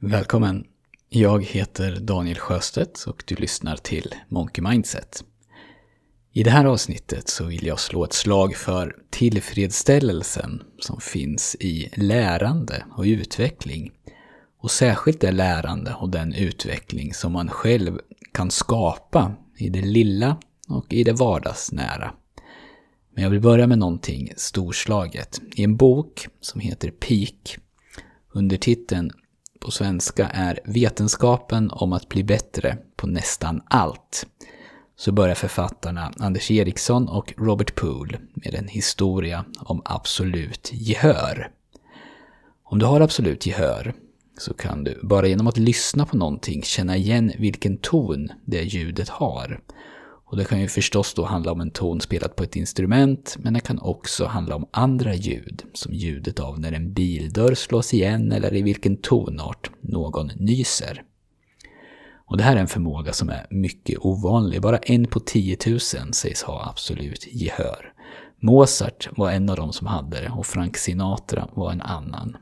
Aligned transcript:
Välkommen! 0.00 0.64
Jag 1.08 1.44
heter 1.44 2.00
Daniel 2.00 2.38
Sjöstedt 2.38 3.04
och 3.06 3.24
du 3.26 3.34
lyssnar 3.34 3.76
till 3.76 4.14
Monkey 4.28 4.62
Mindset. 4.62 5.24
I 6.32 6.42
det 6.42 6.50
här 6.50 6.64
avsnittet 6.64 7.28
så 7.28 7.44
vill 7.44 7.66
jag 7.66 7.80
slå 7.80 8.04
ett 8.04 8.12
slag 8.12 8.56
för 8.56 8.96
tillfredsställelsen 9.10 10.62
som 10.78 11.00
finns 11.00 11.56
i 11.60 11.90
lärande 11.96 12.84
och 12.96 13.02
utveckling. 13.02 13.92
Och 14.58 14.70
särskilt 14.70 15.20
det 15.20 15.32
lärande 15.32 15.94
och 15.94 16.10
den 16.10 16.34
utveckling 16.34 17.14
som 17.14 17.32
man 17.32 17.48
själv 17.48 17.98
kan 18.32 18.50
skapa 18.50 19.34
i 19.56 19.68
det 19.68 19.82
lilla 19.82 20.36
och 20.68 20.92
i 20.92 21.04
det 21.04 21.12
vardagsnära. 21.12 22.14
Men 23.14 23.24
jag 23.24 23.30
vill 23.30 23.40
börja 23.40 23.66
med 23.66 23.78
någonting 23.78 24.32
storslaget. 24.36 25.40
I 25.54 25.64
en 25.64 25.76
bok 25.76 26.28
som 26.40 26.60
heter 26.60 26.90
Peak, 26.90 27.58
under 28.32 28.56
titeln 28.56 29.12
på 29.60 29.70
svenska 29.70 30.28
är 30.28 30.60
Vetenskapen 30.64 31.70
om 31.70 31.92
att 31.92 32.08
bli 32.08 32.24
bättre 32.24 32.78
på 32.96 33.06
nästan 33.06 33.62
allt. 33.68 34.26
Så 34.96 35.12
börjar 35.12 35.34
författarna 35.34 36.12
Anders 36.18 36.50
Eriksson 36.50 37.08
och 37.08 37.34
Robert 37.36 37.74
Poole 37.74 38.18
med 38.34 38.54
en 38.54 38.68
historia 38.68 39.44
om 39.58 39.82
absolut 39.84 40.70
gehör. 40.72 41.50
Om 42.64 42.78
du 42.78 42.86
har 42.86 43.00
absolut 43.00 43.46
gehör 43.46 43.94
så 44.38 44.54
kan 44.54 44.84
du 44.84 45.00
bara 45.02 45.26
genom 45.26 45.46
att 45.46 45.58
lyssna 45.58 46.06
på 46.06 46.16
någonting 46.16 46.62
känna 46.62 46.96
igen 46.96 47.32
vilken 47.38 47.76
ton 47.76 48.28
det 48.44 48.62
ljudet 48.62 49.08
har. 49.08 49.60
Och 50.30 50.36
det 50.36 50.44
kan 50.44 50.60
ju 50.60 50.68
förstås 50.68 51.14
då 51.14 51.24
handla 51.24 51.52
om 51.52 51.60
en 51.60 51.70
ton 51.70 52.00
spelad 52.00 52.36
på 52.36 52.42
ett 52.42 52.56
instrument, 52.56 53.36
men 53.38 53.54
det 53.54 53.60
kan 53.60 53.78
också 53.78 54.26
handla 54.26 54.56
om 54.56 54.66
andra 54.70 55.14
ljud, 55.14 55.62
som 55.72 55.94
ljudet 55.94 56.40
av 56.40 56.60
när 56.60 56.72
en 56.72 56.92
bildörr 56.92 57.54
slås 57.54 57.94
igen 57.94 58.32
eller 58.32 58.54
i 58.54 58.62
vilken 58.62 58.96
tonart 58.96 59.70
någon 59.80 60.26
nyser. 60.26 61.02
Och 62.26 62.36
det 62.36 62.42
här 62.42 62.56
är 62.56 62.60
en 62.60 62.68
förmåga 62.68 63.12
som 63.12 63.28
är 63.28 63.46
mycket 63.50 63.98
ovanlig. 63.98 64.62
Bara 64.62 64.78
en 64.78 65.06
på 65.06 65.20
10 65.20 65.56
000 65.66 65.80
sägs 66.12 66.42
ha 66.42 66.68
absolut 66.70 67.26
gehör. 67.32 67.92
Mozart 68.40 69.08
var 69.16 69.30
en 69.30 69.50
av 69.50 69.56
dem 69.56 69.72
som 69.72 69.86
hade 69.86 70.20
det 70.20 70.30
och 70.30 70.46
Frank 70.46 70.76
Sinatra 70.76 71.48
var 71.54 71.72
en 71.72 71.82
annan. 71.82 72.36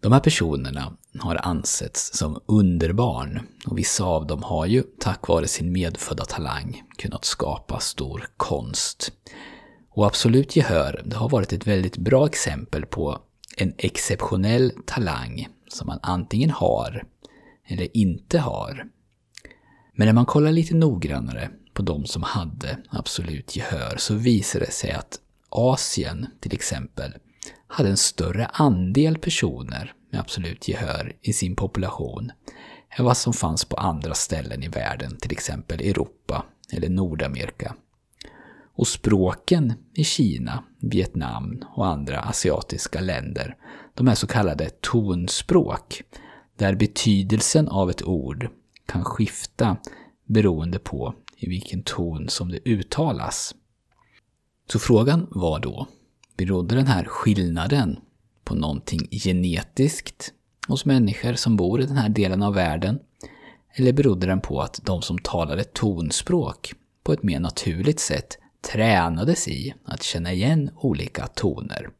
De 0.00 0.12
här 0.12 0.20
personerna 0.20 0.92
har 1.18 1.46
ansetts 1.46 2.18
som 2.18 2.40
underbarn 2.46 3.40
och 3.66 3.78
vissa 3.78 4.04
av 4.04 4.26
dem 4.26 4.42
har 4.42 4.66
ju, 4.66 4.82
tack 4.82 5.28
vare 5.28 5.48
sin 5.48 5.72
medfödda 5.72 6.24
talang, 6.24 6.82
kunnat 6.96 7.24
skapa 7.24 7.80
stor 7.80 8.28
konst. 8.36 9.12
Och 9.90 10.06
absolut 10.06 10.56
gehör, 10.56 11.02
det 11.04 11.16
har 11.16 11.28
varit 11.28 11.52
ett 11.52 11.66
väldigt 11.66 11.96
bra 11.96 12.26
exempel 12.26 12.86
på 12.86 13.18
en 13.56 13.74
exceptionell 13.78 14.72
talang 14.86 15.48
som 15.68 15.86
man 15.86 15.98
antingen 16.02 16.50
har 16.50 17.04
eller 17.66 17.96
inte 17.96 18.38
har. 18.38 18.86
Men 19.94 20.06
när 20.06 20.12
man 20.12 20.26
kollar 20.26 20.52
lite 20.52 20.74
noggrannare 20.74 21.50
på 21.72 21.82
de 21.82 22.06
som 22.06 22.22
hade 22.22 22.78
absolut 22.90 23.56
gehör 23.56 23.96
så 23.96 24.14
visar 24.14 24.60
det 24.60 24.72
sig 24.72 24.92
att 24.92 25.20
Asien 25.48 26.26
till 26.40 26.54
exempel 26.54 27.12
hade 27.70 27.88
en 27.88 27.96
större 27.96 28.46
andel 28.46 29.18
personer 29.18 29.94
med 30.10 30.20
absolut 30.20 30.68
gehör 30.68 31.16
i 31.20 31.32
sin 31.32 31.56
population 31.56 32.32
än 32.90 33.04
vad 33.04 33.16
som 33.16 33.32
fanns 33.32 33.64
på 33.64 33.76
andra 33.76 34.14
ställen 34.14 34.62
i 34.62 34.68
världen, 34.68 35.16
till 35.16 35.32
exempel 35.32 35.80
Europa 35.80 36.44
eller 36.72 36.88
Nordamerika. 36.88 37.74
Och 38.74 38.88
språken 38.88 39.72
i 39.94 40.04
Kina, 40.04 40.64
Vietnam 40.78 41.64
och 41.76 41.86
andra 41.86 42.20
asiatiska 42.20 43.00
länder, 43.00 43.56
de 43.94 44.08
är 44.08 44.14
så 44.14 44.26
kallade 44.26 44.70
tonspråk, 44.70 46.02
där 46.56 46.74
betydelsen 46.74 47.68
av 47.68 47.90
ett 47.90 48.02
ord 48.02 48.48
kan 48.86 49.04
skifta 49.04 49.76
beroende 50.24 50.78
på 50.78 51.14
i 51.36 51.48
vilken 51.48 51.82
ton 51.82 52.28
som 52.28 52.48
det 52.48 52.68
uttalas. 52.68 53.54
Så 54.72 54.78
frågan 54.78 55.26
var 55.30 55.58
då, 55.58 55.86
berodde 56.46 56.74
den 56.74 56.86
här 56.86 57.04
skillnaden 57.04 57.98
på 58.44 58.54
någonting 58.54 59.08
genetiskt 59.10 60.32
hos 60.68 60.84
människor 60.84 61.34
som 61.34 61.56
bor 61.56 61.80
i 61.80 61.86
den 61.86 61.96
här 61.96 62.08
delen 62.08 62.42
av 62.42 62.54
världen? 62.54 62.98
Eller 63.74 63.92
berodde 63.92 64.26
den 64.26 64.40
på 64.40 64.60
att 64.60 64.80
de 64.84 65.02
som 65.02 65.18
talade 65.18 65.64
tonspråk 65.64 66.72
på 67.04 67.12
ett 67.12 67.22
mer 67.22 67.40
naturligt 67.40 68.00
sätt 68.00 68.38
tränades 68.72 69.48
i 69.48 69.74
att 69.84 70.02
känna 70.02 70.32
igen 70.32 70.70
olika 70.76 71.26
toner? 71.26 71.90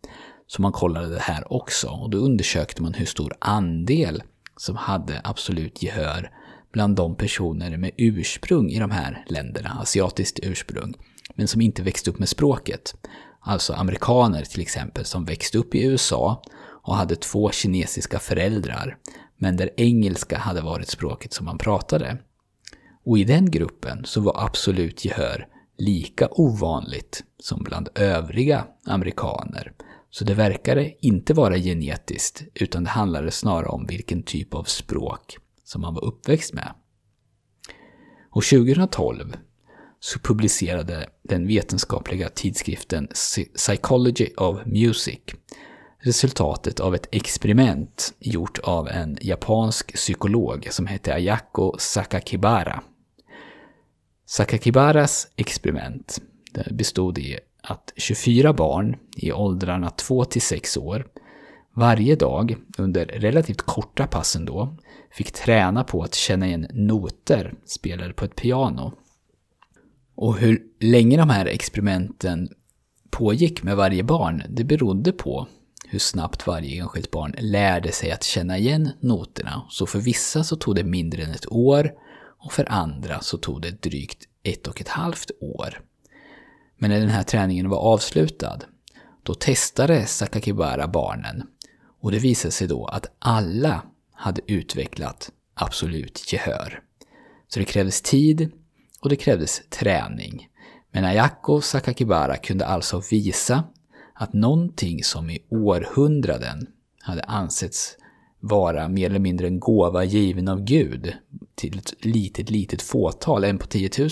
Så 0.47 0.63
man 0.63 0.73
kollade 0.73 1.09
det 1.09 1.21
här 1.21 1.53
också 1.53 1.89
och 1.89 2.11
då 2.11 2.19
undersökte 2.19 2.83
man 2.83 2.95
hur 2.95 3.07
stor 3.07 3.35
andel 3.39 4.23
som 4.57 4.77
hade 4.77 5.21
absolut 5.25 5.83
gehör 5.83 6.31
bland 6.73 6.97
de 6.97 7.17
personer 7.17 7.77
med 7.77 7.91
ursprung 7.97 8.71
i 8.71 8.79
de 8.79 8.91
här 8.91 9.25
länderna, 9.29 9.71
asiatiskt 9.81 10.39
ursprung, 10.43 10.95
men 11.35 11.49
som 11.49 11.61
inte 11.61 11.83
växte 11.83 12.11
upp 12.11 12.19
med 12.19 12.29
språket. 12.29 12.95
Alltså 13.41 13.73
amerikaner 13.73 14.43
till 14.43 14.61
exempel 14.61 15.05
som 15.05 15.25
växte 15.25 15.59
upp 15.59 15.75
i 15.75 15.85
USA 15.85 16.43
och 16.83 16.97
hade 16.97 17.17
två 17.17 17.51
kinesiska 17.51 18.19
föräldrar, 18.19 18.97
men 19.37 19.57
där 19.57 19.71
engelska 19.77 20.39
hade 20.39 20.61
varit 20.61 20.89
språket 20.89 21.33
som 21.33 21.47
man 21.47 21.59
pratade. 21.59 22.19
Och 23.05 23.19
i 23.19 23.25
den 23.25 23.51
gruppen 23.51 24.05
så 24.05 24.21
var 24.21 24.45
absolut 24.45 25.05
gehör 25.05 25.47
lika 25.79 26.29
ovanligt 26.31 27.25
som 27.39 27.63
bland 27.63 27.89
övriga 27.95 28.67
amerikaner. 28.87 29.73
Så 30.11 30.25
det 30.25 30.35
verkade 30.35 31.07
inte 31.07 31.35
vara 31.35 31.59
genetiskt, 31.59 32.43
utan 32.55 32.85
det 32.85 32.91
handlade 32.91 33.31
snarare 33.31 33.67
om 33.67 33.87
vilken 33.87 34.23
typ 34.23 34.55
av 34.55 34.65
språk 34.65 35.37
som 35.65 35.81
man 35.81 35.95
var 35.95 36.05
uppväxt 36.05 36.55
med. 36.55 36.75
Och 38.31 38.45
2012 38.45 39.37
så 40.01 40.19
publicerade 40.19 41.07
den 41.23 41.47
vetenskapliga 41.47 42.29
tidskriften 42.29 43.09
Psychology 43.57 44.29
of 44.37 44.67
Music 44.67 45.21
resultatet 46.03 46.81
av 46.81 46.95
ett 46.95 47.09
experiment 47.11 48.15
gjort 48.19 48.59
av 48.59 48.89
en 48.89 49.19
japansk 49.21 49.95
psykolog 49.95 50.69
som 50.71 50.87
hette 50.87 51.15
Ayako 51.15 51.75
Sakakibara. 51.79 52.83
Sakakibaras 54.27 55.29
experiment 55.37 56.23
bestod 56.71 57.19
i 57.19 57.39
att 57.63 57.93
24 57.97 58.53
barn 58.53 58.97
i 59.17 59.33
åldrarna 59.33 59.91
2 59.91 60.25
till 60.25 60.43
6 60.43 60.77
år 60.77 61.07
varje 61.75 62.17
dag 62.17 62.57
under 62.79 63.07
relativt 63.07 63.63
korta 63.63 64.07
pass 64.07 64.37
ändå 64.37 64.77
fick 65.11 65.33
träna 65.33 65.85
på 65.85 66.03
att 66.03 66.15
känna 66.15 66.47
igen 66.47 66.67
noter 66.73 67.55
spelade 67.67 68.13
på 68.13 68.25
ett 68.25 68.37
piano 68.37 68.93
och 70.21 70.37
hur 70.39 70.63
länge 70.81 71.17
de 71.17 71.31
här 71.31 71.47
experimenten 71.47 72.49
pågick 73.11 73.63
med 73.63 73.77
varje 73.77 74.03
barn, 74.03 74.43
det 74.49 74.65
berodde 74.65 75.13
på 75.13 75.49
hur 75.87 75.99
snabbt 75.99 76.47
varje 76.47 76.83
enskilt 76.83 77.11
barn 77.11 77.35
lärde 77.39 77.93
sig 77.93 78.11
att 78.11 78.25
känna 78.25 78.59
igen 78.59 78.91
noterna. 79.01 79.63
Så 79.71 79.87
för 79.87 79.99
vissa 79.99 80.45
så 80.45 80.57
tog 80.57 80.75
det 80.75 80.85
mindre 80.85 81.23
än 81.23 81.31
ett 81.31 81.53
år 81.53 81.93
och 82.39 82.53
för 82.53 82.73
andra 82.73 83.21
så 83.21 83.39
tog 83.39 83.63
det 83.63 83.83
drygt 83.83 84.25
ett 84.43 84.67
och 84.67 84.81
ett 84.81 84.89
halvt 84.89 85.31
år. 85.41 85.81
Men 86.79 86.91
när 86.91 87.01
den 87.01 87.09
här 87.09 87.23
träningen 87.23 87.69
var 87.69 87.79
avslutad, 87.79 88.59
då 89.23 89.35
testade 89.35 90.07
Sakakibara 90.07 90.89
barnen 90.89 91.43
och 92.01 92.13
det 92.13 92.19
visade 92.19 92.53
sig 92.53 92.69
då 92.69 92.87
att 92.87 93.17
alla 93.19 93.83
hade 94.13 94.41
utvecklat 94.47 95.31
absolut 95.55 96.33
gehör. 96.33 96.83
Så 97.49 97.59
det 97.59 97.65
krävdes 97.65 98.03
tid 98.03 98.53
och 99.01 99.09
det 99.09 99.17
krävdes 99.17 99.63
träning. 99.71 100.49
Men 100.93 101.05
Ayako 101.05 101.61
Sakakibara 101.61 102.37
kunde 102.37 102.67
alltså 102.67 103.03
visa 103.11 103.65
att 104.15 104.33
någonting 104.33 105.05
som 105.05 105.31
i 105.31 105.39
århundraden 105.49 106.67
hade 107.01 107.23
ansetts 107.23 107.97
vara 108.41 108.89
mer 108.89 109.07
eller 109.07 109.19
mindre 109.19 109.47
en 109.47 109.61
gåva 109.61 110.05
given 110.05 110.49
av 110.49 110.61
Gud 110.61 111.13
till 111.55 111.79
ett 111.79 112.05
litet, 112.05 112.51
litet 112.51 112.83
fåtal, 112.83 113.45
en 113.45 113.59
på 113.59 113.67
10 113.67 113.91
000, 113.99 114.09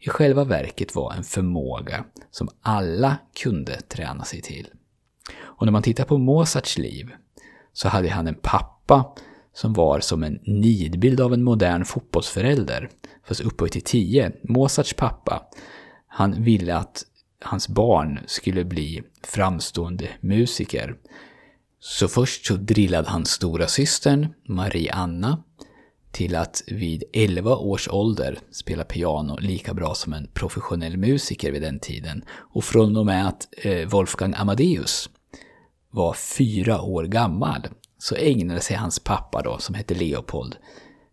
i 0.00 0.08
själva 0.08 0.44
verket 0.44 0.94
var 0.94 1.12
en 1.12 1.24
förmåga 1.24 2.04
som 2.30 2.48
alla 2.62 3.18
kunde 3.42 3.80
träna 3.80 4.24
sig 4.24 4.42
till. 4.42 4.68
Och 5.40 5.66
när 5.66 5.72
man 5.72 5.82
tittar 5.82 6.04
på 6.04 6.18
Mozarts 6.18 6.78
liv 6.78 7.10
så 7.72 7.88
hade 7.88 8.08
han 8.08 8.26
en 8.26 8.38
pappa 8.42 9.14
som 9.54 9.72
var 9.72 10.00
som 10.00 10.22
en 10.22 10.38
nidbild 10.44 11.20
av 11.20 11.34
en 11.34 11.44
modern 11.44 11.84
fotbollsförälder, 11.84 12.88
fast 13.24 13.40
upphöjt 13.40 13.72
till 13.72 13.82
tio. 13.82 14.32
Mozarts 14.42 14.94
pappa, 14.94 15.42
han 16.06 16.42
ville 16.42 16.76
att 16.76 17.04
hans 17.44 17.68
barn 17.68 18.20
skulle 18.26 18.64
bli 18.64 19.02
framstående 19.22 20.08
musiker. 20.20 20.96
Så 21.80 22.08
först 22.08 22.46
så 22.46 22.54
drillade 22.54 23.08
han 23.08 23.24
stora 23.24 23.66
systern 23.66 24.26
Marie 24.46 24.92
Anna 24.92 25.42
till 26.10 26.36
att 26.36 26.62
vid 26.66 27.04
11 27.12 27.56
års 27.56 27.88
ålder 27.88 28.38
spela 28.50 28.84
piano 28.84 29.36
lika 29.40 29.74
bra 29.74 29.94
som 29.94 30.12
en 30.12 30.28
professionell 30.34 30.96
musiker 30.96 31.52
vid 31.52 31.62
den 31.62 31.80
tiden. 31.80 32.24
Och 32.30 32.64
från 32.64 32.96
och 32.96 33.06
med 33.06 33.28
att 33.28 33.48
eh, 33.62 33.88
Wolfgang 33.88 34.34
Amadeus 34.34 35.10
var 35.90 36.14
fyra 36.14 36.80
år 36.80 37.04
gammal 37.04 37.68
så 37.98 38.14
ägnade 38.14 38.60
sig 38.60 38.76
hans 38.76 38.98
pappa 38.98 39.42
då, 39.42 39.58
som 39.58 39.74
hette 39.74 39.94
Leopold, 39.94 40.56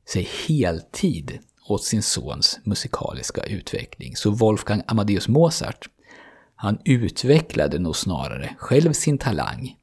sig 0.07 0.29
heltid 0.47 1.39
åt 1.67 1.83
sin 1.83 2.03
sons 2.03 2.59
musikaliska 2.63 3.43
utveckling. 3.43 4.15
Så 4.15 4.31
Wolfgang 4.31 4.83
Amadeus 4.87 5.27
Mozart, 5.27 5.89
han 6.55 6.79
utvecklade 6.85 7.79
nog 7.79 7.95
snarare 7.95 8.55
själv 8.57 8.93
sin 8.93 9.17
talang 9.17 9.75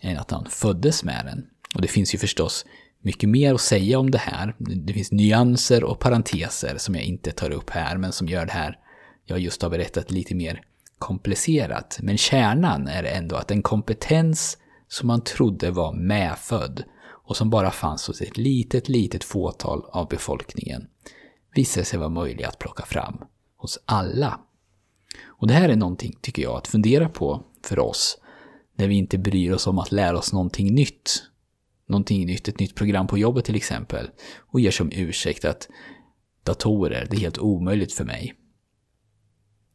än 0.00 0.18
att 0.18 0.30
han 0.30 0.46
föddes 0.50 1.04
med 1.04 1.26
den. 1.26 1.46
Och 1.74 1.82
det 1.82 1.88
finns 1.88 2.14
ju 2.14 2.18
förstås 2.18 2.66
mycket 3.02 3.28
mer 3.28 3.54
att 3.54 3.60
säga 3.60 3.98
om 3.98 4.10
det 4.10 4.18
här. 4.18 4.54
Det 4.58 4.92
finns 4.92 5.12
nyanser 5.12 5.84
och 5.84 5.98
parenteser 5.98 6.78
som 6.78 6.94
jag 6.94 7.04
inte 7.04 7.32
tar 7.32 7.50
upp 7.50 7.70
här, 7.70 7.96
men 7.96 8.12
som 8.12 8.28
gör 8.28 8.46
det 8.46 8.52
här 8.52 8.78
jag 9.24 9.38
just 9.38 9.62
har 9.62 9.70
berättat 9.70 10.10
lite 10.10 10.34
mer 10.34 10.62
komplicerat. 10.98 11.98
Men 12.02 12.18
kärnan 12.18 12.88
är 12.88 13.04
ändå 13.04 13.36
att 13.36 13.50
en 13.50 13.62
kompetens 13.62 14.58
som 14.92 15.06
man 15.06 15.24
trodde 15.24 15.70
var 15.70 15.92
medfödd 15.92 16.84
och 17.04 17.36
som 17.36 17.50
bara 17.50 17.70
fanns 17.70 18.06
hos 18.06 18.20
ett 18.20 18.36
litet, 18.36 18.88
litet 18.88 19.24
fåtal 19.24 19.84
av 19.92 20.08
befolkningen 20.08 20.86
visade 21.54 21.84
sig 21.84 21.98
vara 21.98 22.08
möjlig 22.08 22.44
att 22.44 22.58
plocka 22.58 22.84
fram 22.84 23.18
hos 23.56 23.78
alla. 23.84 24.40
Och 25.24 25.46
det 25.46 25.54
här 25.54 25.68
är 25.68 25.76
någonting, 25.76 26.18
tycker 26.20 26.42
jag, 26.42 26.56
att 26.56 26.68
fundera 26.68 27.08
på 27.08 27.44
för 27.64 27.78
oss 27.78 28.18
när 28.76 28.88
vi 28.88 28.94
inte 28.94 29.18
bryr 29.18 29.52
oss 29.52 29.66
om 29.66 29.78
att 29.78 29.92
lära 29.92 30.18
oss 30.18 30.32
någonting 30.32 30.74
nytt. 30.74 31.22
Någonting 31.88 32.26
nytt, 32.26 32.48
ett 32.48 32.58
nytt 32.58 32.74
program 32.74 33.06
på 33.06 33.18
jobbet 33.18 33.44
till 33.44 33.56
exempel, 33.56 34.10
och 34.38 34.60
ger 34.60 34.70
som 34.70 34.90
ursäkt 34.92 35.44
att 35.44 35.68
datorer, 36.44 37.06
det 37.10 37.16
är 37.16 37.20
helt 37.20 37.38
omöjligt 37.38 37.92
för 37.92 38.04
mig. 38.04 38.34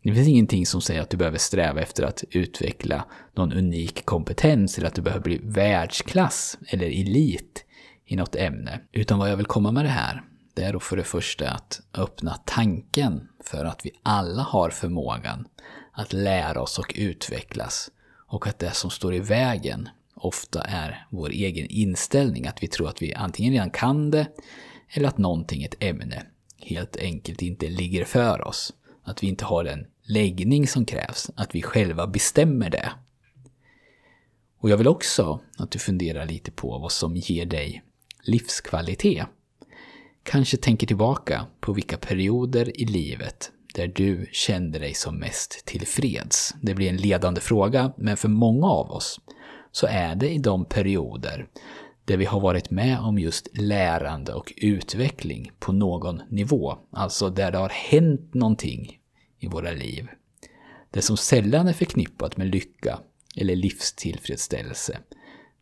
Det 0.08 0.14
finns 0.14 0.28
ingenting 0.28 0.66
som 0.66 0.82
säger 0.82 1.02
att 1.02 1.10
du 1.10 1.18
behöver 1.18 1.38
sträva 1.38 1.82
efter 1.82 2.04
att 2.04 2.24
utveckla 2.32 3.06
någon 3.36 3.54
unik 3.54 4.06
kompetens 4.06 4.78
eller 4.78 4.88
att 4.88 4.96
du 4.96 5.02
behöver 5.02 5.24
bli 5.24 5.40
världsklass 5.44 6.58
eller 6.68 6.86
elit 6.86 7.66
i 8.06 8.16
något 8.16 8.36
ämne. 8.36 8.80
Utan 8.92 9.20
vad 9.20 9.30
jag 9.30 9.38
vill 9.38 9.46
komma 9.46 9.72
med 9.72 9.86
det 9.86 9.90
här, 9.90 10.24
det 10.54 10.64
är 10.64 10.74
då 10.74 10.80
för 10.80 10.98
det 10.98 11.04
första 11.04 11.50
att 11.50 11.82
öppna 11.94 12.38
tanken 12.46 13.28
för 13.44 13.66
att 13.66 13.86
vi 13.86 13.92
alla 14.04 14.42
har 14.42 14.70
förmågan 14.70 15.48
att 15.92 16.14
lära 16.14 16.62
oss 16.62 16.80
och 16.80 16.94
utvecklas 16.98 17.92
och 18.28 18.48
att 18.48 18.60
det 18.60 18.72
som 18.72 18.90
står 18.90 19.16
i 19.16 19.20
vägen 19.20 19.90
ofta 20.16 20.62
är 20.62 21.08
vår 21.10 21.30
egen 21.30 21.68
inställning, 21.70 22.48
att 22.48 22.64
vi 22.64 22.68
tror 22.68 22.90
att 22.90 23.02
vi 23.02 23.14
antingen 23.14 23.54
redan 23.54 23.70
kan 23.70 24.12
det 24.12 24.28
eller 24.90 25.08
att 25.08 25.18
någonting, 25.18 25.64
ett 25.64 25.76
ämne, 25.80 26.26
helt 26.62 26.98
enkelt 26.98 27.42
inte 27.42 27.70
ligger 27.70 28.06
för 28.06 28.48
oss. 28.48 28.74
Att 29.04 29.24
vi 29.24 29.28
inte 29.28 29.46
har 29.46 29.64
den 29.64 29.88
läggning 30.08 30.68
som 30.68 30.86
krävs, 30.86 31.32
att 31.36 31.56
vi 31.56 31.62
själva 31.62 32.08
bestämmer 32.08 32.70
det. 32.70 32.92
Och 34.60 34.70
jag 34.70 34.78
vill 34.78 34.88
också 34.88 35.40
att 35.58 35.72
du 35.72 35.80
funderar 35.80 36.26
lite 36.26 36.52
på 36.52 36.78
vad 36.80 36.92
som 36.92 37.16
ger 37.16 37.46
dig 37.46 37.84
livskvalitet. 38.24 39.26
Kanske 40.24 40.58
tänker 40.58 40.88
tillbaka 40.88 41.46
på 41.60 41.74
vilka 41.74 41.98
perioder 41.98 42.82
i 42.82 42.86
livet 42.86 43.52
där 43.74 43.88
du 43.88 44.30
kände 44.32 44.80
dig 44.80 44.94
som 44.94 45.20
mest 45.20 45.66
tillfreds. 45.66 46.56
Det 46.62 46.74
blir 46.74 46.90
en 46.90 46.98
ledande 46.98 47.42
fråga, 47.42 47.94
men 47.98 48.18
för 48.18 48.30
många 48.30 48.68
av 48.68 48.92
oss 48.92 49.20
så 49.72 49.88
är 49.88 50.16
det 50.16 50.30
i 50.30 50.38
de 50.38 50.66
perioder 50.66 51.48
där 52.06 52.18
vi 52.18 52.26
har 52.26 52.40
varit 52.40 52.72
med 52.72 53.00
om 53.00 53.20
just 53.20 53.58
lärande 53.58 54.34
och 54.34 54.54
utveckling 54.58 55.52
på 55.60 55.72
någon 55.72 56.22
nivå. 56.30 56.78
Alltså 56.92 57.30
där 57.30 57.52
det 57.52 57.58
har 57.58 57.70
hänt 57.70 58.34
någonting 58.34 58.97
i 59.40 59.48
våra 59.48 59.72
liv. 59.72 60.08
Det 60.92 61.02
som 61.02 61.18
sällan 61.18 61.68
är 61.68 61.74
förknippat 61.74 62.38
med 62.38 62.48
lycka 62.48 63.00
eller 63.36 63.56
livstillfredsställelse, 63.56 65.00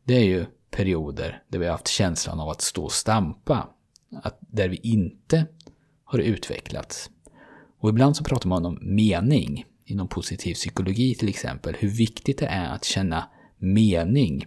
det 0.04 0.14
är 0.14 0.24
ju 0.24 0.46
perioder 0.72 1.44
där 1.48 1.60
vi 1.60 1.66
har 1.66 1.72
haft 1.72 1.88
känslan 1.88 2.40
av 2.40 2.50
att 2.50 2.62
stå 2.62 2.84
och 2.84 2.92
stampa. 2.92 3.70
Att, 4.24 4.38
där 4.40 4.70
vi 4.70 4.80
inte 4.84 5.46
har 6.04 6.20
utvecklats. 6.20 7.10
Och 7.80 7.90
ibland 7.90 8.18
så 8.18 8.24
pratar 8.24 8.50
man 8.50 8.66
om 8.66 8.80
mening, 8.82 9.66
inom 9.86 10.08
positiv 10.08 10.54
psykologi 10.54 11.16
till 11.16 11.30
exempel, 11.30 11.76
hur 11.80 11.90
viktigt 11.90 12.38
det 12.38 12.46
är 12.46 12.70
att 12.70 12.86
känna 12.86 13.30
mening 13.58 14.46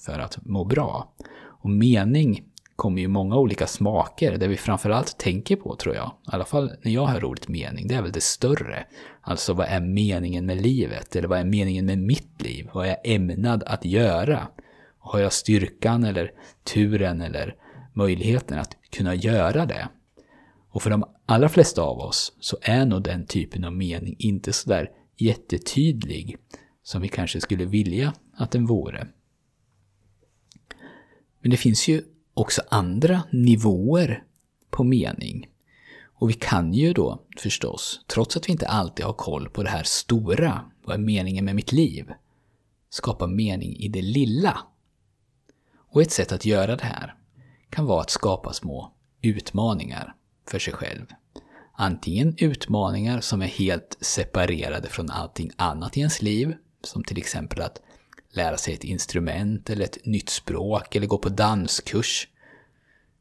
för 0.00 0.18
att 0.18 0.46
må 0.46 0.64
bra. 0.64 1.14
Och 1.36 1.70
mening 1.70 2.44
kommer 2.76 3.00
ju 3.00 3.08
många 3.08 3.36
olika 3.36 3.66
smaker. 3.66 4.38
Det 4.38 4.48
vi 4.48 4.56
framförallt 4.56 5.18
tänker 5.18 5.56
på 5.56 5.76
tror 5.76 5.94
jag, 5.94 6.06
i 6.06 6.30
alla 6.32 6.44
fall 6.44 6.72
när 6.82 6.92
jag 6.92 7.06
hör 7.06 7.24
ordet 7.24 7.48
mening, 7.48 7.88
det 7.88 7.94
är 7.94 8.02
väl 8.02 8.12
det 8.12 8.22
större. 8.22 8.86
Alltså 9.20 9.52
vad 9.52 9.66
är 9.66 9.80
meningen 9.80 10.46
med 10.46 10.62
livet? 10.62 11.16
Eller 11.16 11.28
vad 11.28 11.38
är 11.38 11.44
meningen 11.44 11.86
med 11.86 11.98
mitt 11.98 12.42
liv? 12.42 12.68
Vad 12.72 12.86
är 12.86 12.90
jag 12.90 12.98
ämnad 13.04 13.62
att 13.66 13.84
göra? 13.84 14.48
Har 14.98 15.18
jag 15.18 15.32
styrkan 15.32 16.04
eller 16.04 16.32
turen 16.64 17.20
eller 17.20 17.54
möjligheten 17.92 18.58
att 18.58 18.76
kunna 18.90 19.14
göra 19.14 19.66
det? 19.66 19.88
Och 20.70 20.82
för 20.82 20.90
de 20.90 21.04
allra 21.26 21.48
flesta 21.48 21.82
av 21.82 21.98
oss 21.98 22.36
så 22.40 22.56
är 22.62 22.86
nog 22.86 23.02
den 23.02 23.26
typen 23.26 23.64
av 23.64 23.72
mening 23.72 24.16
inte 24.18 24.52
sådär 24.52 24.90
jättetydlig 25.16 26.36
som 26.82 27.02
vi 27.02 27.08
kanske 27.08 27.40
skulle 27.40 27.64
vilja 27.64 28.12
att 28.36 28.50
den 28.50 28.66
vore. 28.66 29.06
Men 31.40 31.50
det 31.50 31.56
finns 31.56 31.88
ju 31.88 32.02
också 32.36 32.62
andra 32.68 33.22
nivåer 33.30 34.24
på 34.70 34.84
mening. 34.84 35.48
Och 36.14 36.30
vi 36.30 36.34
kan 36.34 36.74
ju 36.74 36.92
då 36.92 37.22
förstås, 37.38 38.00
trots 38.06 38.36
att 38.36 38.48
vi 38.48 38.52
inte 38.52 38.68
alltid 38.68 39.06
har 39.06 39.12
koll 39.12 39.48
på 39.48 39.62
det 39.62 39.68
här 39.68 39.82
stora, 39.82 40.60
vad 40.84 40.94
är 40.94 41.00
meningen 41.00 41.44
med 41.44 41.54
mitt 41.54 41.72
liv? 41.72 42.12
Skapa 42.90 43.26
mening 43.26 43.76
i 43.76 43.88
det 43.88 44.02
lilla. 44.02 44.58
Och 45.90 46.02
ett 46.02 46.10
sätt 46.10 46.32
att 46.32 46.44
göra 46.44 46.76
det 46.76 46.84
här 46.84 47.14
kan 47.70 47.86
vara 47.86 48.00
att 48.00 48.10
skapa 48.10 48.52
små 48.52 48.92
utmaningar 49.22 50.14
för 50.50 50.58
sig 50.58 50.72
själv. 50.72 51.06
Antingen 51.72 52.34
utmaningar 52.38 53.20
som 53.20 53.42
är 53.42 53.46
helt 53.46 53.96
separerade 54.00 54.88
från 54.88 55.10
allting 55.10 55.50
annat 55.56 55.96
i 55.96 56.00
ens 56.00 56.22
liv, 56.22 56.54
som 56.84 57.04
till 57.04 57.18
exempel 57.18 57.60
att 57.60 57.80
lära 58.36 58.56
sig 58.56 58.74
ett 58.74 58.84
instrument 58.84 59.70
eller 59.70 59.84
ett 59.84 60.06
nytt 60.06 60.28
språk 60.28 60.96
eller 60.96 61.06
gå 61.06 61.18
på 61.18 61.28
danskurs. 61.28 62.28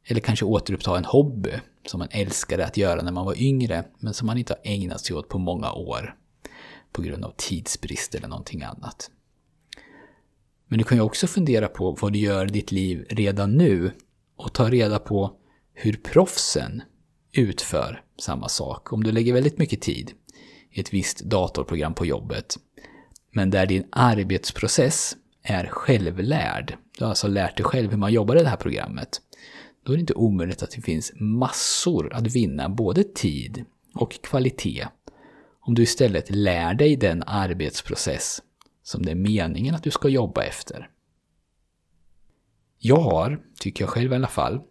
Eller 0.08 0.22
kanske 0.22 0.46
återuppta 0.46 0.98
en 0.98 1.06
hobby 1.06 1.54
som 1.86 2.00
man 2.00 2.08
älskade 2.12 2.66
att 2.66 2.78
göra 2.78 3.02
när 3.02 3.12
man 3.12 3.26
var 3.26 3.42
yngre 3.42 3.84
men 4.00 4.14
som 4.14 4.26
man 4.28 4.38
inte 4.38 4.54
har 4.54 4.72
ägnat 4.72 5.02
sig 5.02 5.16
åt 5.16 5.30
på 5.30 5.38
många 5.38 5.72
år 5.72 6.16
på 6.92 7.02
grund 7.02 7.26
av 7.26 7.34
tidsbrist 7.38 8.16
eller 8.16 8.28
någonting 8.28 8.64
annat. 8.64 9.12
Men 10.68 10.80
du 10.80 10.86
kan 10.86 10.98
ju 10.98 11.02
också 11.02 11.28
fundera 11.28 11.68
på 11.68 11.92
vad 11.92 12.14
du 12.14 12.20
gör 12.20 12.46
i 12.46 12.50
ditt 12.50 12.72
liv 12.72 13.06
redan 13.10 13.52
nu 13.52 13.92
och 14.36 14.54
ta 14.54 14.70
reda 14.70 15.00
på 15.00 15.36
hur 15.74 15.94
proffsen 15.94 16.82
utför 17.32 18.04
samma 18.20 18.50
sak. 18.50 18.94
Om 18.94 19.04
du 19.04 19.12
lägger 19.12 19.34
väldigt 19.34 19.58
mycket 19.58 19.82
tid 19.82 20.12
i 20.72 20.80
ett 20.80 20.94
visst 20.94 21.20
datorprogram 21.20 21.94
på 21.94 22.06
jobbet 22.06 22.58
men 23.36 23.50
där 23.50 23.66
din 23.66 23.88
arbetsprocess 23.92 25.16
är 25.44 25.68
självlärd. 25.68 26.78
Du 26.98 27.04
har 27.04 27.10
alltså 27.10 27.28
lärt 27.28 27.58
dig 27.58 27.66
själv 27.66 27.92
hur 27.92 27.98
man 27.98 28.14
jobbar 28.14 28.36
i 28.36 28.44
det 28.44 28.50
här 28.50 28.58
programmet. 28.58 29.22
Då 29.84 29.94
är 29.94 29.98
det 29.98 30.02
inte 30.02 30.14
omöjligt 30.14 30.64
att 30.64 30.72
det 30.72 30.82
finns 30.82 31.12
massor 31.16 32.14
att 32.14 32.36
vinna, 32.36 32.70
både 32.70 33.04
tid 33.04 33.66
och 33.94 34.22
kvalitet, 34.24 34.88
om 35.60 35.76
du 35.76 35.82
istället 35.82 36.30
lär 36.30 36.74
dig 36.74 36.96
den 36.96 37.24
arbetsprocess 37.24 38.42
som 38.84 39.06
det 39.06 39.12
är 39.12 39.16
meningen 39.16 39.76
att 39.76 39.84
du 39.84 39.92
ska 39.92 40.10
jobba 40.10 40.44
efter. 40.44 40.90
Jag 42.80 43.02
har, 43.02 43.40
tycker 43.60 43.84
jag 43.84 43.90
själv 43.90 44.12
i 44.12 44.16
alla 44.16 44.28
fall, 44.28 44.62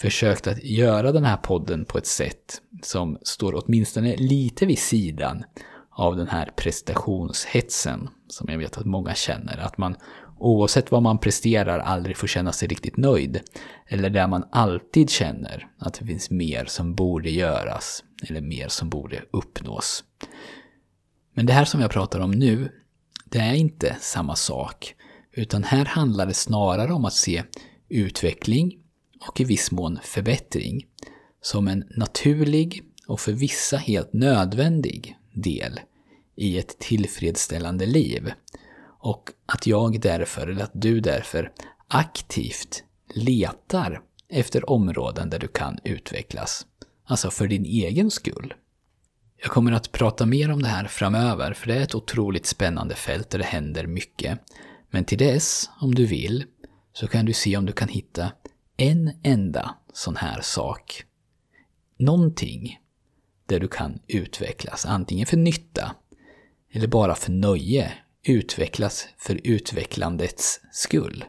försökt 0.00 0.46
att 0.46 0.64
göra 0.64 1.12
den 1.12 1.24
här 1.24 1.36
podden 1.36 1.84
på 1.84 1.98
ett 1.98 2.06
sätt 2.06 2.62
som 2.82 3.18
står 3.22 3.64
åtminstone 3.64 4.16
lite 4.16 4.66
vid 4.66 4.78
sidan 4.78 5.44
av 5.94 6.16
den 6.16 6.28
här 6.28 6.50
prestationshetsen 6.56 8.08
som 8.28 8.46
jag 8.50 8.58
vet 8.58 8.78
att 8.78 8.86
många 8.86 9.14
känner. 9.14 9.58
Att 9.58 9.78
man 9.78 9.96
oavsett 10.38 10.90
vad 10.90 11.02
man 11.02 11.18
presterar 11.18 11.78
aldrig 11.78 12.16
får 12.16 12.26
känna 12.26 12.52
sig 12.52 12.68
riktigt 12.68 12.96
nöjd. 12.96 13.40
Eller 13.86 14.10
där 14.10 14.26
man 14.26 14.44
alltid 14.52 15.10
känner 15.10 15.68
att 15.78 15.94
det 15.94 16.06
finns 16.06 16.30
mer 16.30 16.64
som 16.64 16.94
borde 16.94 17.30
göras 17.30 18.04
eller 18.28 18.40
mer 18.40 18.68
som 18.68 18.88
borde 18.88 19.24
uppnås. 19.30 20.04
Men 21.34 21.46
det 21.46 21.52
här 21.52 21.64
som 21.64 21.80
jag 21.80 21.90
pratar 21.90 22.20
om 22.20 22.30
nu, 22.30 22.72
det 23.24 23.38
är 23.38 23.54
inte 23.54 23.96
samma 24.00 24.36
sak. 24.36 24.94
Utan 25.32 25.64
här 25.64 25.84
handlar 25.84 26.26
det 26.26 26.34
snarare 26.34 26.92
om 26.92 27.04
att 27.04 27.12
se 27.12 27.42
utveckling 27.88 28.78
och 29.28 29.40
i 29.40 29.44
viss 29.44 29.70
mån 29.70 29.98
förbättring 30.02 30.86
som 31.42 31.68
en 31.68 31.84
naturlig 31.96 32.82
och 33.06 33.20
för 33.20 33.32
vissa 33.32 33.76
helt 33.76 34.12
nödvändig 34.12 35.16
del 35.32 35.80
i 36.36 36.58
ett 36.58 36.78
tillfredsställande 36.78 37.86
liv. 37.86 38.32
Och 38.84 39.30
att 39.46 39.66
jag 39.66 40.00
därför, 40.00 40.46
eller 40.46 40.64
att 40.64 40.70
du 40.74 41.00
därför, 41.00 41.52
aktivt 41.88 42.84
letar 43.14 44.02
efter 44.28 44.70
områden 44.70 45.30
där 45.30 45.38
du 45.38 45.48
kan 45.48 45.78
utvecklas. 45.84 46.66
Alltså 47.04 47.30
för 47.30 47.46
din 47.46 47.64
egen 47.64 48.10
skull. 48.10 48.54
Jag 49.36 49.50
kommer 49.50 49.72
att 49.72 49.92
prata 49.92 50.26
mer 50.26 50.50
om 50.50 50.62
det 50.62 50.68
här 50.68 50.84
framöver, 50.84 51.52
för 51.52 51.66
det 51.66 51.74
är 51.74 51.82
ett 51.82 51.94
otroligt 51.94 52.46
spännande 52.46 52.94
fält 52.94 53.30
där 53.30 53.38
det 53.38 53.44
händer 53.44 53.86
mycket. 53.86 54.38
Men 54.90 55.04
till 55.04 55.18
dess, 55.18 55.70
om 55.80 55.94
du 55.94 56.06
vill, 56.06 56.44
så 56.92 57.06
kan 57.06 57.26
du 57.26 57.32
se 57.32 57.56
om 57.56 57.66
du 57.66 57.72
kan 57.72 57.88
hitta 57.88 58.32
en 58.76 59.12
enda 59.22 59.74
sån 59.92 60.16
här 60.16 60.40
sak. 60.40 61.04
Någonting 61.98 62.78
där 63.52 63.60
du 63.60 63.68
kan 63.68 63.98
utvecklas, 64.08 64.86
antingen 64.86 65.26
för 65.26 65.36
nytta 65.36 65.94
eller 66.72 66.86
bara 66.86 67.14
för 67.14 67.32
nöje, 67.32 67.92
utvecklas 68.22 69.08
för 69.18 69.40
utvecklandets 69.44 70.60
skull. 70.72 71.24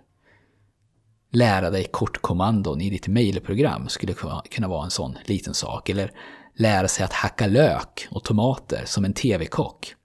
Lära 1.31 1.69
dig 1.69 1.83
kortkommandon 1.83 2.81
i 2.81 2.89
ditt 2.89 3.07
mailprogram 3.07 3.89
skulle 3.89 4.13
kunna 4.51 4.67
vara 4.67 4.83
en 4.83 4.91
sån 4.91 5.17
liten 5.25 5.53
sak, 5.53 5.89
eller 5.89 6.11
lära 6.55 6.87
sig 6.87 7.05
att 7.05 7.13
hacka 7.13 7.47
lök 7.47 8.07
och 8.11 8.23
tomater 8.23 8.81
som 8.85 9.05
en 9.05 9.13
TV-kock. 9.13 9.95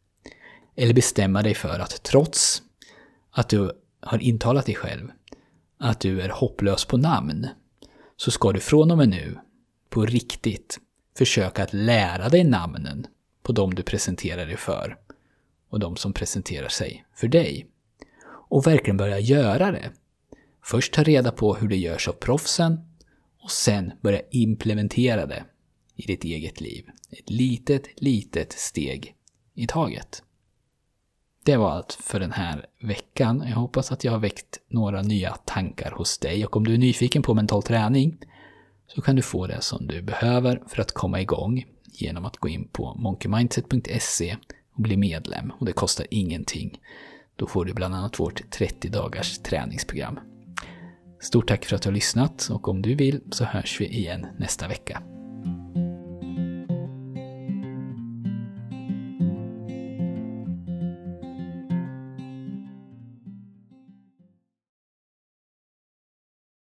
Eller 0.77 0.95
bestämma 0.95 1.43
dig 1.43 1.55
för 1.55 1.79
att 1.79 2.03
trots 2.03 2.63
att 3.31 3.49
du 3.49 3.73
har 4.01 4.19
intalat 4.19 4.67
dig 4.67 4.75
själv 4.75 5.11
att 5.79 6.01
du 6.01 6.21
är 6.21 6.29
hopplös 6.29 6.85
på 6.85 6.97
namn, 6.97 7.49
så 8.17 8.31
ska 8.31 8.53
du 8.53 8.61
från 8.61 8.91
och 8.91 8.99
med 8.99 9.09
nu, 9.09 9.39
på 9.91 10.07
riktigt, 10.07 10.79
försöka 11.19 11.63
att 11.63 11.73
lära 11.73 12.29
dig 12.29 12.45
namnen 12.45 13.07
på 13.43 13.53
de 13.53 13.75
du 13.75 13.83
presenterar 13.83 14.47
dig 14.47 14.57
för 14.57 14.97
och 15.69 15.81
de 15.81 15.97
som 15.97 16.13
presenterar 16.13 16.69
sig 16.69 17.05
för 17.15 17.29
dig. 17.29 17.67
Och 18.49 18.67
verkligen 18.67 18.97
börja 18.97 19.19
göra 19.19 19.73
det. 19.73 19.91
Först 20.65 20.93
ta 20.93 21.03
reda 21.03 21.33
på 21.33 21.55
hur 21.55 21.69
det 21.69 21.77
görs 21.77 22.09
av 22.09 22.13
proffsen 22.13 22.81
och 23.43 23.51
sen 23.51 23.93
börja 24.01 24.21
implementera 24.31 25.27
det 25.27 25.45
i 25.97 26.03
ditt 26.03 26.25
eget 26.25 26.61
liv. 26.61 26.91
Ett 27.11 27.31
litet, 27.31 28.01
litet 28.01 28.53
steg 28.53 29.15
i 29.55 29.67
taget. 29.67 30.23
Det 31.45 31.57
var 31.57 31.71
allt 31.71 31.99
för 32.03 32.21
den 32.21 32.33
här 32.33 32.67
veckan. 32.83 33.45
Jag 33.49 33.57
hoppas 33.57 33.93
att 33.93 34.05
jag 34.05 34.13
har 34.13 34.19
väckt 34.19 34.59
några 34.69 35.03
nya 35.03 35.35
tankar 35.35 35.91
hos 35.91 36.19
dig 36.19 36.47
och 36.47 36.57
om 36.57 36.65
du 36.65 36.75
är 36.75 36.79
nyfiken 36.79 37.23
på 37.23 37.35
mental 37.35 37.63
träning 37.63 38.19
så 38.95 39.01
kan 39.03 39.17
du 39.17 39.23
få 39.23 39.47
det 39.47 39.61
som 39.61 39.87
du 39.87 40.03
behöver 40.03 40.63
för 40.67 40.83
att 40.83 40.93
komma 40.93 41.21
igång 41.21 41.65
genom 41.93 42.25
att 42.25 42.37
gå 42.37 42.49
in 42.49 42.69
på 42.73 42.95
monkeymindset.se 42.95 44.37
och 44.75 44.83
bli 44.83 44.97
medlem 44.97 45.53
och 45.59 45.67
det 45.67 45.73
kostar 45.73 46.07
ingenting. 46.11 46.81
Då 47.37 47.47
får 47.47 47.65
du 47.65 47.75
bland 47.75 47.95
annat 47.95 48.21
vårt 48.21 48.51
30 48.51 48.89
dagars 48.89 49.39
träningsprogram. 49.39 50.19
Stort 51.21 51.49
tack 51.49 51.65
för 51.65 51.77
att 51.77 51.83
du 51.83 51.89
har 51.89 51.95
lyssnat 51.95 52.49
och 52.51 52.69
om 52.69 52.83
du 52.83 52.95
vill 52.95 53.21
så 53.31 53.45
hörs 53.45 53.81
vi 53.81 53.87
igen 53.87 54.27
nästa 54.39 54.69
vecka. 54.69 55.03